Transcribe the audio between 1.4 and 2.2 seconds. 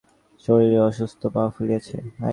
ফুলিয়াছে।